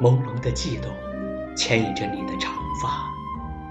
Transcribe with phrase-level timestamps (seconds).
[0.00, 0.90] 朦胧的悸动，
[1.54, 3.06] 牵引着你的长发；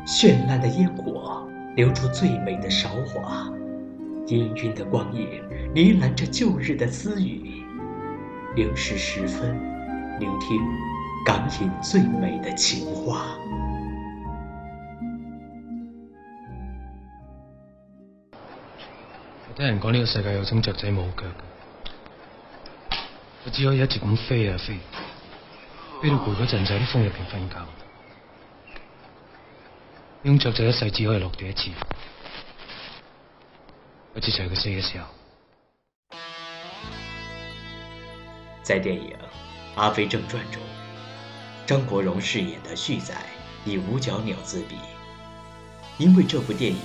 [0.07, 3.49] 绚烂的烟火，留住最美的韶华；
[4.27, 5.29] 氤氲的光影，
[5.75, 7.61] 呢喃着旧日的私语。
[8.55, 9.53] 零时十分，
[10.19, 10.61] 聆听
[11.25, 13.25] 港引最美的情话。
[19.55, 21.23] 听人讲，呢个世界有种雀仔冇脚，
[23.45, 24.77] 我只可以一直咁飞啊飞。
[26.03, 27.55] 喺度攰嗰阵就喺风入边瞓觉，
[30.23, 31.69] 用雀就一世只可以落地一次，
[34.13, 35.07] 我就在佢死嘅时候。
[38.61, 39.09] 在电影
[39.79, 40.61] 《阿飞正传》中，
[41.65, 43.15] 张国荣饰演的旭仔
[43.63, 44.75] 以五角鸟自比，
[45.97, 46.77] 因为这部电影，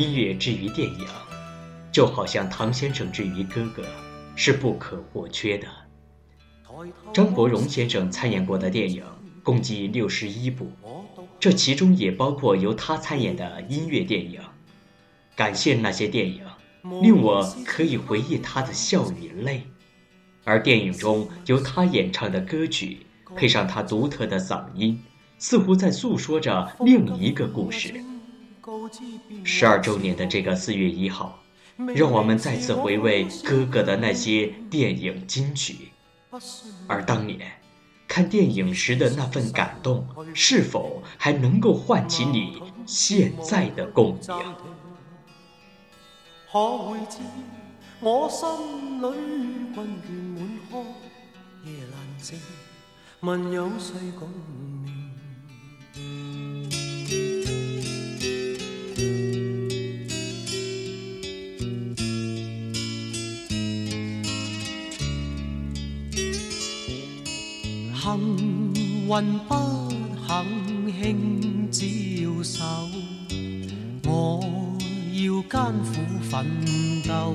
[0.00, 1.06] 音乐之于电影，
[1.92, 3.84] 就好像唐先生之于哥哥，
[4.34, 5.68] 是不可或缺的。
[7.12, 9.02] 张国荣先生参演过的电影
[9.42, 10.72] 共计六十一部，
[11.38, 14.40] 这其中也包括由他参演的音乐电影。
[15.36, 16.40] 感谢那些电影，
[17.02, 19.64] 令我可以回忆他的笑与泪。
[20.44, 23.00] 而电影中由他演唱的歌曲，
[23.36, 24.98] 配上他独特的嗓音，
[25.36, 27.92] 似乎在诉说着另一个故事。
[29.44, 31.42] 十二周年的这个四月一号，
[31.94, 35.88] 让我们再次回味哥哥的那些电影金曲，
[36.86, 37.40] 而当年
[38.06, 44.54] 看电影时的那份感动，是否还能够唤起你现在的共鸣？
[69.10, 69.54] 云不
[70.24, 72.62] 肯轻招手，
[74.08, 74.40] 我
[75.10, 76.46] 要艰苦奋
[77.08, 77.34] 斗，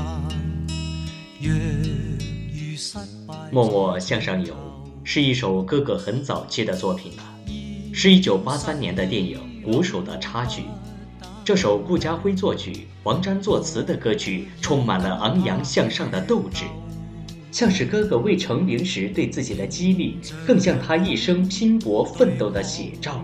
[1.40, 1.56] 若
[2.52, 4.54] 遇失败，默默向上游
[5.06, 7.24] 是一首哥哥很早期的作品了、
[7.94, 10.64] 是一九八三年的电影《鼓手》的插曲。
[11.46, 16.64] 这首顾嘉辉作曲、王詹作词的歌曲，充满了昂扬向上的斗志，
[17.52, 20.18] 像是哥哥未成名时对自己的激励，
[20.48, 23.22] 更像他一生拼搏奋斗的写照。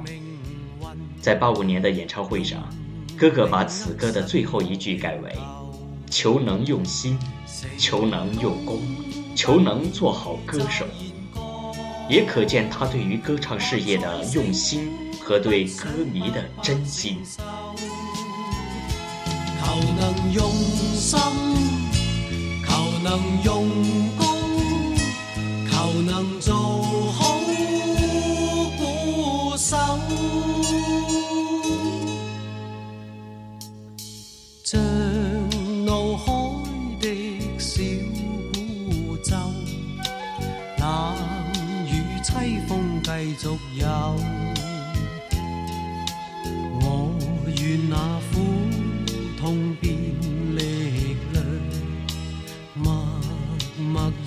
[1.22, 2.62] 在八五年的演唱会上，
[3.18, 5.32] 哥哥把此歌的最后一句改为
[6.12, 7.18] “求能用心，
[7.78, 8.82] 求能用功，
[9.34, 10.86] 求能做好歌手”，
[12.10, 14.92] 也可见他对于歌唱事业的用心
[15.24, 17.16] 和对歌迷的真心。
[19.80, 20.52] 求能用
[20.98, 21.18] 心，
[22.68, 23.70] 求能用
[24.18, 24.29] 功。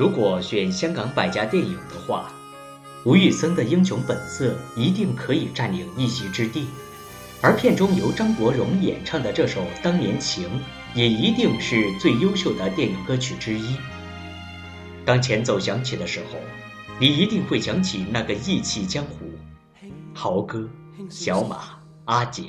[0.00, 2.32] 如果选香港百家电影的话，
[3.04, 6.68] 吴宇森的《英雄本色》一定可以占领一席之地，
[7.42, 10.44] 而片中由张国荣演唱的这首《当年情》，
[10.94, 13.76] 也一定是最优秀的电影歌曲之一。
[15.04, 16.38] 当前奏响起的时候，
[16.98, 19.26] 你一定会想起那个义气江湖、
[20.14, 20.66] 豪哥、
[21.10, 21.76] 小马、
[22.06, 22.44] 阿杰，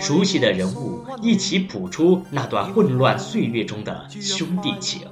[0.00, 5.02] 熟悉的人物一起谱出那段混乱岁月中的兄弟情。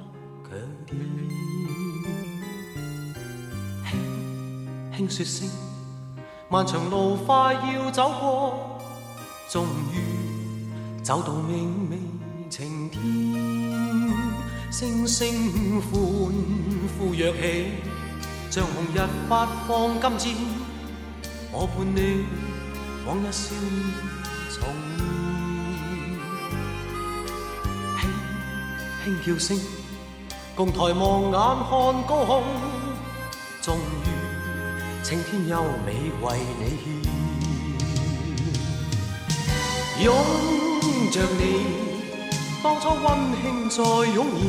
[4.95, 5.45] 听说声，
[6.47, 8.79] 漫长路快要走过，
[9.49, 11.97] 终于走到明媚
[12.49, 12.99] 晴天，
[14.71, 15.27] 声声
[15.91, 16.01] 欢
[16.97, 17.71] 呼跃起，
[18.49, 20.41] 像红日发放金箭。
[21.51, 22.23] 我伴你
[23.05, 24.67] 往日笑面重
[27.99, 28.01] 现，
[29.13, 29.59] 轻轻叫声，
[30.55, 32.43] 共抬望眼看高空。
[33.61, 33.75] 终
[35.07, 36.29] 青天优美为
[36.59, 36.85] 你献，
[40.03, 40.11] 拥
[41.11, 41.41] 着你，
[42.63, 42.97] 当初温
[43.39, 43.77] 馨再
[44.15, 44.41] 涌现，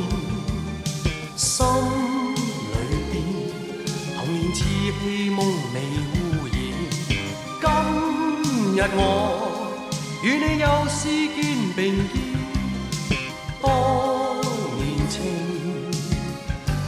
[1.37, 1.47] 心
[2.41, 2.43] 里
[3.13, 3.15] 边
[4.17, 4.59] 童年稚
[4.99, 5.41] 气梦
[5.75, 5.77] 未
[6.11, 6.13] 污
[6.49, 6.49] 染。
[7.61, 7.67] 今
[8.79, 9.01] 日我
[10.23, 11.05] 与你又视
[11.35, 11.37] 肩
[11.77, 12.13] 并肩，
[13.61, 13.69] 当
[14.79, 15.15] 年情，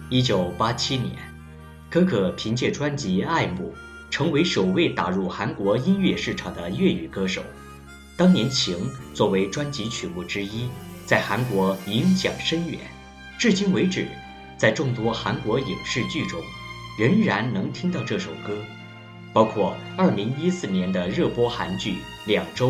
[0.09, 1.11] 一九八七年，
[1.89, 3.73] 可可凭借专辑《爱慕》
[4.11, 7.41] 成为首位打入韩国音乐市场的粤语歌手。
[8.15, 8.75] 当年《情》
[9.15, 10.69] 作为专辑曲目之一，
[11.05, 12.79] 在韩国影响深远，
[13.37, 14.07] 至今为止，
[14.57, 16.39] 在众多韩国影视剧中，
[16.97, 18.57] 仍然能听到这首歌，
[19.33, 21.93] 包括二零一四年的热播韩剧
[22.25, 22.69] 《两周》。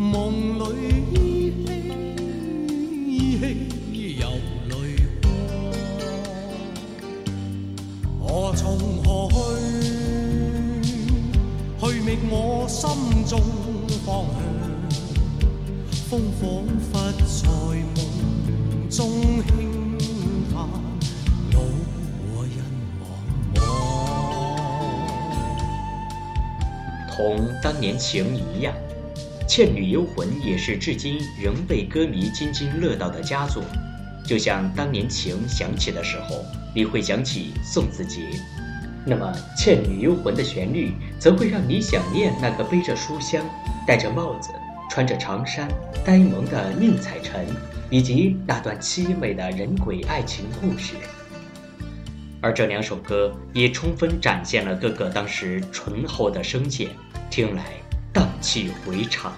[0.00, 1.72] 梦里依稀
[3.92, 4.28] 依稀有
[4.68, 5.34] 泪光
[8.20, 9.90] 何从何去
[11.80, 13.40] 去觅我心中
[14.06, 14.38] 方向
[16.08, 17.48] 风仿佛在
[17.96, 19.10] 梦中
[19.48, 19.98] 轻
[20.52, 20.62] 叹
[21.52, 21.60] 路
[22.36, 22.62] 和人
[23.00, 23.66] 茫
[27.16, 28.72] 茫同当年情一样
[29.60, 33.60] 《倩女幽魂》也是至今仍被歌迷津津乐道的佳作，
[34.24, 38.20] 就像当年情响起的时候，你会想起宋子杰，
[39.04, 43.44] 那么《倩女幽魂》的旋律则会让你想念那个背着书箱、
[43.84, 44.50] 戴着帽子、
[44.88, 45.66] 穿着长衫、
[46.04, 47.44] 呆萌的宁采臣，
[47.90, 50.94] 以及那段凄美的人鬼爱情故事。
[52.40, 56.90] 而这两首歌也充分展现了哥哥当时醇厚的声线，
[57.28, 57.64] 听来
[58.12, 59.32] 荡气回肠。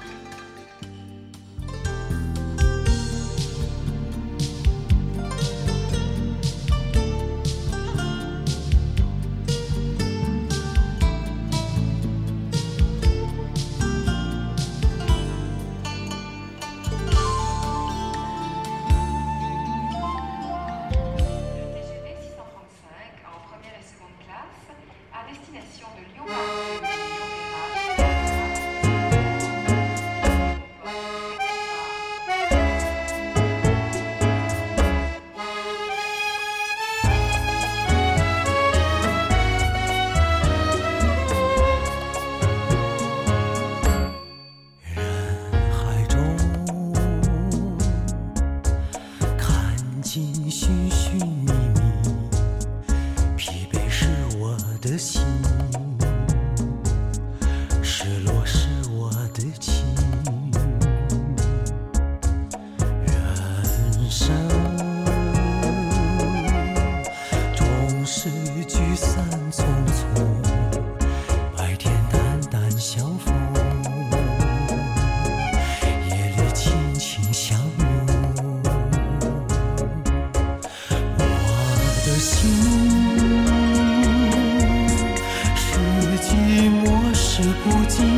[87.43, 88.10] 是不寂。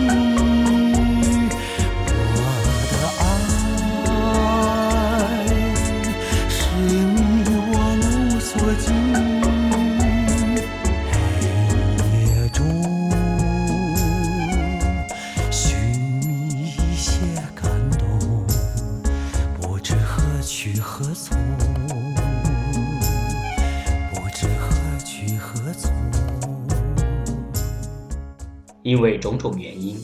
[28.92, 29.96] 因为种种原因，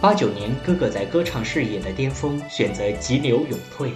[0.00, 3.92] 八九年，哥哥在歌唱事业的巅峰选择急流勇退。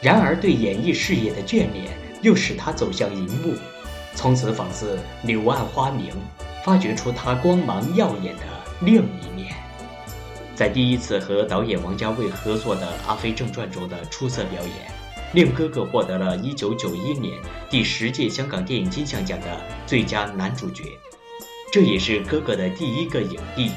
[0.00, 1.88] 然而，对演艺事业的眷恋
[2.22, 3.52] 又使他走向荧幕，
[4.14, 6.12] 从此仿似柳暗花明，
[6.64, 8.42] 发掘出他光芒耀眼的
[8.82, 9.52] 另一面。
[10.54, 14.92] 在第一次和导演王家卫合作的《阿飞正传》中的出色表演，
[15.32, 17.32] 令哥哥获得了一九九一年
[17.68, 19.46] 第十届香港电影金像奖的
[19.88, 20.84] 最佳男主角。
[21.74, 23.72] 这也是哥哥的第一个影帝。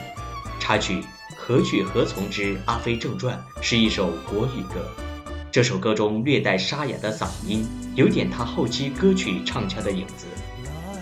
[0.59, 0.97] 插曲
[1.35, 4.85] 《何去何从之阿飞正传》是一首国语歌。
[5.51, 10.27] 这首歌中略带沙哑的嗓音，有点他后期歌曲唱腔的影子，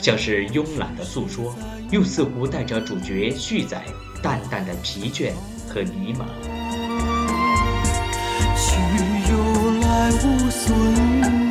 [0.02, 1.54] 像是慵懒的诉说，
[1.92, 3.84] 又似乎带着主角旭仔
[4.24, 5.34] 淡淡的疲倦
[5.68, 6.25] 和迷茫。
[8.58, 8.80] 去
[9.34, 11.45] 又来，无所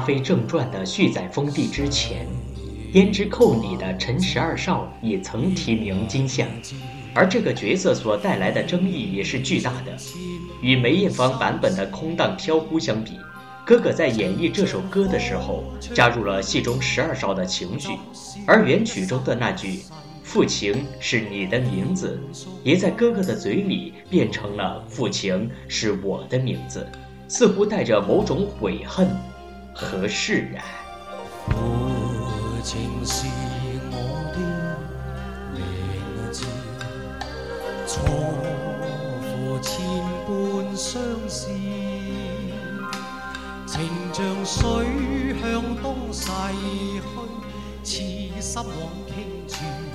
[0.00, 2.26] 啡正传的续载封地之前，
[2.94, 6.46] 《胭脂扣》里的陈十二少也曾提名金像，
[7.14, 9.92] 而这个角色所带来的争议也是巨大的。
[10.60, 13.12] 与梅艳芳版本的空荡飘忽相比，
[13.64, 15.62] 哥哥在演绎这首歌的时候
[15.94, 17.90] 加入了戏中十二少的情绪，
[18.46, 19.80] 而原曲中的那句
[20.24, 22.18] “父亲是你的名字”
[22.64, 26.84] 也在哥哥的嘴里变成了“父亲是我的名字”，
[27.28, 29.08] 似乎带着某种悔恨。
[29.80, 30.58] 何事啊？
[31.52, 33.28] 父情是
[33.92, 34.42] 我的
[35.54, 36.44] 名字，
[37.86, 38.04] 错
[39.22, 41.46] 付千般相思。
[43.68, 46.28] 情像水向东逝
[47.06, 47.84] 去，
[48.32, 49.87] 痴心枉倾注。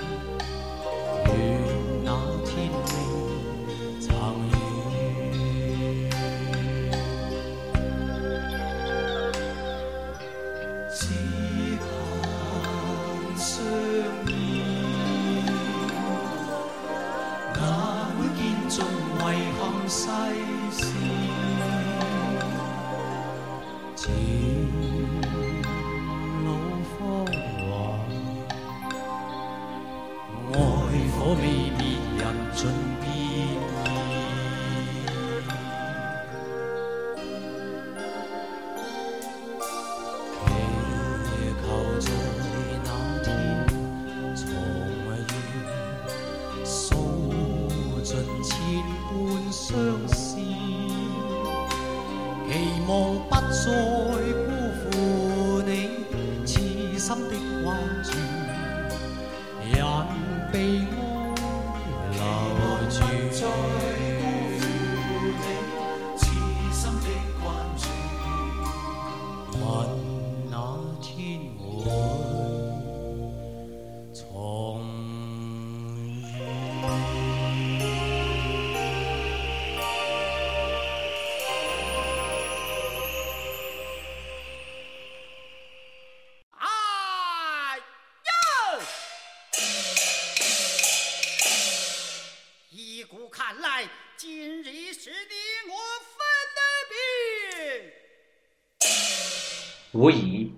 [100.03, 100.51] 无疑，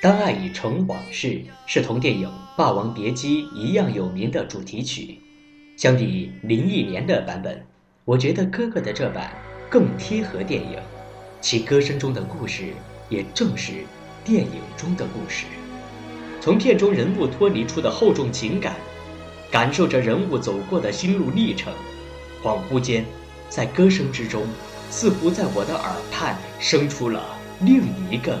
[0.00, 5.20] 当爱已成往事是同电影《霸王别姬》一样有名的主题曲。
[5.76, 7.62] 相比林忆莲的版本，
[8.06, 9.30] 我觉得哥哥的这版
[9.68, 10.78] 更贴合电影，
[11.38, 12.68] 其歌声中的故事
[13.10, 13.72] 也正是
[14.24, 15.44] 电影中的故事。
[16.40, 18.74] 从片中人物脱离出的厚重情感，
[19.50, 21.70] 感受着人物走过的心路历程，
[22.42, 23.04] 恍惚间，
[23.50, 24.46] 在歌声之中，
[24.88, 27.22] 似乎在我的耳畔生出了
[27.60, 28.40] 另一个。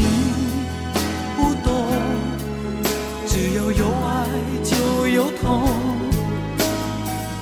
[5.43, 5.59] 痛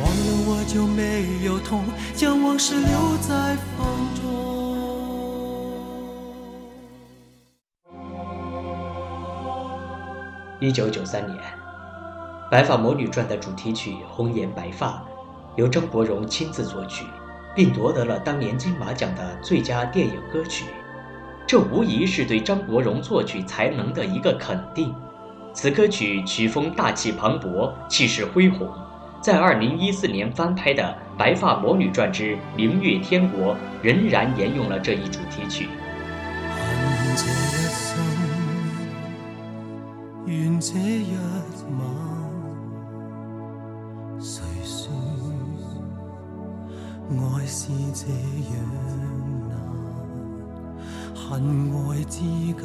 [0.00, 1.82] 忘了我就没有痛
[2.14, 3.86] 将往事留在风
[4.22, 4.44] 中
[10.60, 11.63] 一九九三年
[12.50, 14.88] 《白发魔女传》的主题曲《红颜白发》，
[15.56, 17.06] 由张国荣亲自作曲，
[17.56, 20.66] 并夺得了当年金马奖的最佳电影歌曲。
[21.46, 24.94] 这无疑是对张国荣作曲才能的一个肯定。
[25.54, 28.68] 此歌曲曲风大气磅礴，气势恢宏，
[29.22, 30.82] 在2014年翻拍的
[31.18, 35.68] 《白发魔女传之明月天国》仍然沿用了这一主题曲。
[40.66, 41.53] 这愿
[47.18, 48.06] 爱是这
[48.52, 48.54] 样
[49.48, 50.82] 难，
[51.14, 52.64] 恨爱之间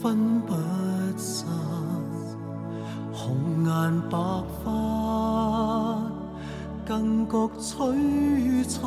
[0.00, 0.54] 分不
[1.16, 1.46] 散，
[3.12, 4.18] 红颜白
[4.62, 6.06] 发
[6.86, 8.80] 更觉璀璨。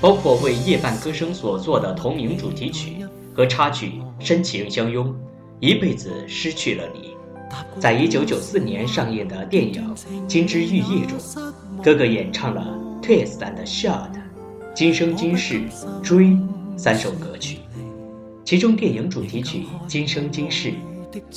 [0.00, 5.10] 包括为《夜半歌声》所作的同名主题曲和插曲《深情相拥》，
[5.60, 7.14] 一辈子失去了你。
[7.78, 9.94] 在一九九四年上映的电影
[10.26, 11.18] 《金枝玉叶》中，
[11.84, 12.66] 哥哥演唱了
[13.02, 14.12] Twist and shot》、
[14.74, 15.56] 《今生今世》、
[16.00, 16.24] 《追》
[16.74, 17.58] 三首歌曲，
[18.46, 20.70] 其中电影主题曲《今生今世》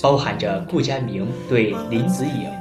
[0.02, 2.61] 包含着顾佳明对林子颖。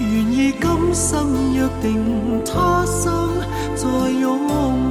[0.00, 3.30] 愿意今生约定，他生
[3.74, 3.86] 再
[4.20, 4.89] 拥抱。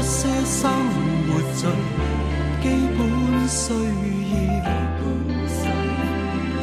[0.00, 0.70] 一些生
[1.28, 1.62] 活最
[2.62, 2.98] 基本
[3.48, 3.74] 需要。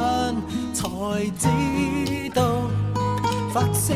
[0.74, 0.86] 才
[1.38, 2.42] 知道
[3.52, 3.94] 发烧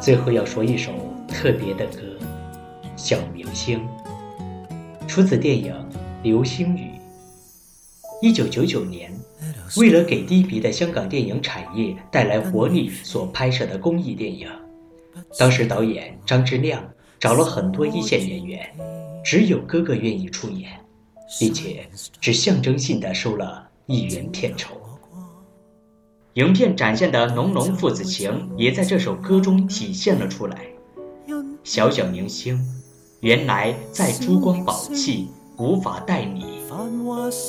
[0.00, 0.90] 最后要说一首
[1.28, 2.00] 特别的歌，
[2.96, 3.78] 《小明星》。
[5.18, 5.74] 父子电影
[6.22, 6.92] 《流星雨》，
[8.22, 9.12] 一九九九年，
[9.76, 14.48] 为了给低迷的香港电影产业带来活力所拍摄的公益电影。
[15.36, 18.60] 当时导演张之亮找了很多一线演员，
[19.24, 20.70] 只有哥哥愿意出演，
[21.40, 21.84] 并且
[22.20, 24.80] 只象征性的收了一元片酬。
[26.34, 30.64] 影片展现的浓浓父子情也在这首歌中体现了出来。
[31.64, 32.77] 小小明星。
[33.20, 36.62] 原来在珠光宝气无法待你，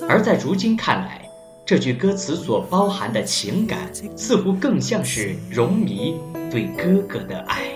[0.10, 1.22] 而在如今看来，
[1.64, 3.78] 这句歌词所包含的情感
[4.16, 6.16] 似乎更像是容迷
[6.50, 7.68] 对哥哥的爱。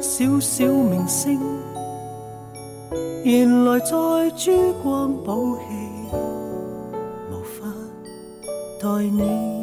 [0.00, 1.40] 小小明星，
[3.24, 6.14] 原来在珠光宝气
[7.32, 7.66] 无法
[8.80, 9.57] 待你。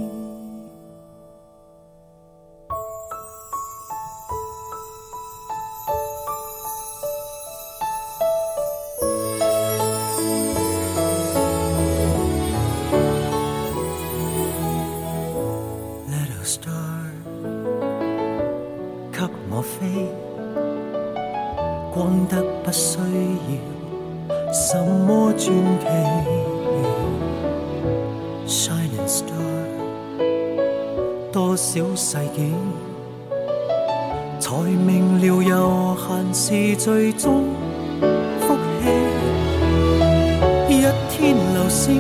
[24.68, 25.56] 什么传
[28.48, 29.30] 奇？Shining star，
[31.32, 32.52] 多少世纪
[34.40, 37.46] 才明了有限是最终
[38.40, 38.90] 福气？
[40.68, 41.98] 一天流星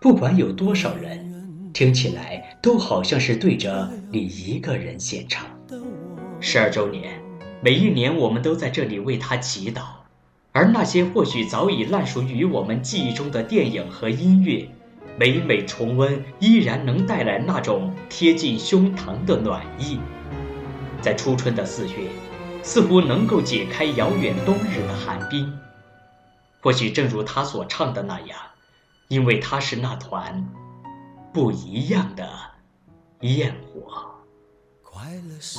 [0.00, 5.44] 不管有多少人，听起来都好像是对着你一个人献唱。
[6.38, 7.20] 十二周年，
[7.60, 10.03] 每一年我们都在这里为他祈祷。
[10.54, 14.64] 而那些或许早已烂熟于我们记忆中的电影和音乐，
[15.18, 19.98] 每每重温，依然能带来那种贴近胸膛的暖意。
[21.02, 22.08] 在初春的四月，
[22.62, 25.52] 似乎能够解开遥远冬日的寒冰。
[26.60, 28.38] 或许正如他所唱的那样，
[29.08, 30.48] 因为他是那团
[31.32, 32.30] 不一样的
[33.22, 34.08] 焰火。
[34.84, 35.58] 快乐是。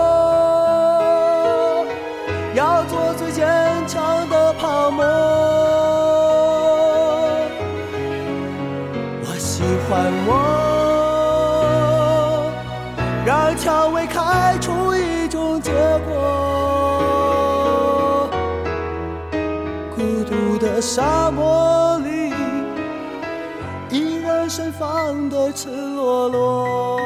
[20.81, 22.09] 沙漠里，
[24.49, 24.71] 赤
[25.69, 26.99] 裸裸。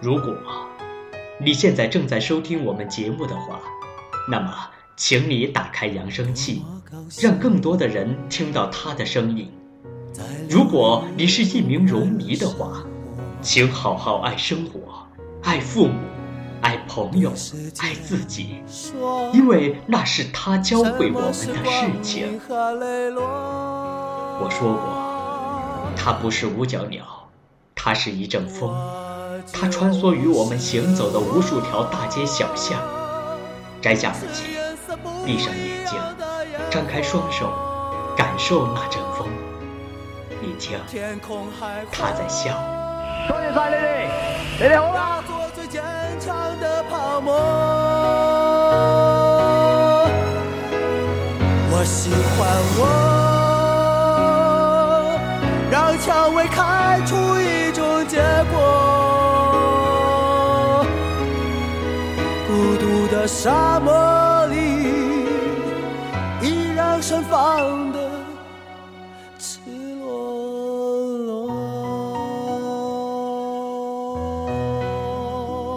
[0.00, 0.34] 如果
[1.38, 3.60] 你现在正在收听我们节目的话，
[4.28, 4.50] 那么
[4.96, 6.62] 请你打开扬声器，
[7.22, 9.48] 让更多的人听到他的声音。
[10.50, 12.82] 如果你是一名荣迷的话，
[13.40, 15.06] 请好好爱生活，
[15.44, 16.00] 爱父母。
[16.94, 17.32] 朋友，
[17.80, 18.62] 爱自己，
[19.32, 22.40] 因为那是他教会我们的事情。
[22.48, 27.02] 我说过，他不是五角鸟，
[27.74, 28.70] 他是一阵风，
[29.52, 32.80] 他穿梭于我们行走的无数条大街小巷。
[33.82, 34.44] 摘下耳机，
[35.26, 35.98] 闭上眼睛，
[36.70, 37.52] 张开双手，
[38.16, 39.26] 感受那阵风。
[40.40, 40.78] 你听，
[41.90, 42.56] 他在笑。
[43.26, 43.34] 兄
[45.26, 45.32] 弟
[47.22, 47.34] 我，
[51.70, 52.48] 我喜欢
[52.78, 52.86] 我，
[55.70, 58.18] 让蔷薇开出一种结
[58.50, 58.58] 果，
[62.48, 63.83] 孤独的沙漠。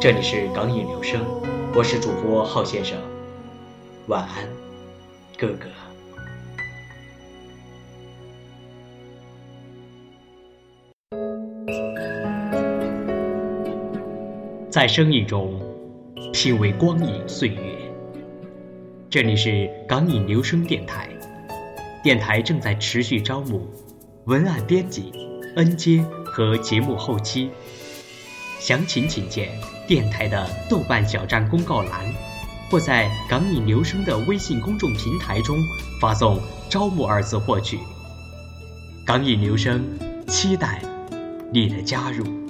[0.10, 1.20] 这里是港影留声，
[1.76, 2.98] 我是主播浩先生，
[4.08, 4.48] 晚安，
[5.38, 5.68] 哥哥。
[14.70, 15.60] 在生意中
[16.32, 17.62] 品味光影岁月。
[19.10, 21.10] 这里是港影留声电台，
[22.02, 23.68] 电台正在持续招募
[24.24, 25.12] 文案编辑、
[25.58, 27.50] N 阶和节目后期，
[28.58, 29.77] 详情请见。
[29.88, 32.06] 电台的豆瓣小站公告栏，
[32.70, 35.58] 或在港影留声的微信公众平台中
[36.02, 37.80] 发送“招募”二字获取。
[39.06, 39.82] 港影留声，
[40.28, 40.82] 期待
[41.54, 42.47] 你的加入。